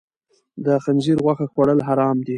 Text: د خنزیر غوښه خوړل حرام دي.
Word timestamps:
د 0.65 0.67
خنزیر 0.83 1.17
غوښه 1.23 1.45
خوړل 1.51 1.79
حرام 1.87 2.17
دي. 2.25 2.29